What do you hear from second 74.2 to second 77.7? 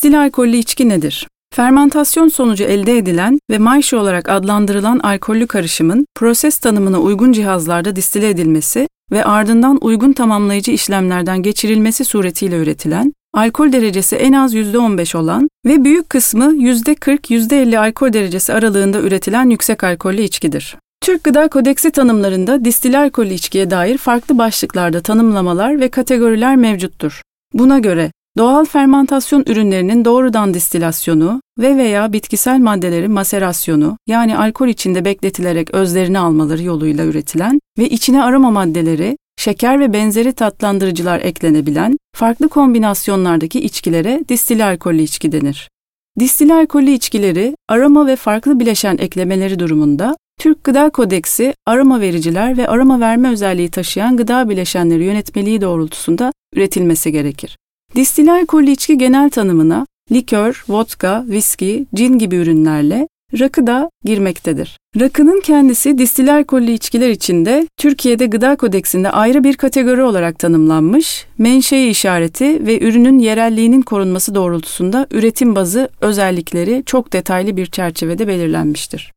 doğrultusunda üretim bazı özellikleri çok detaylı bir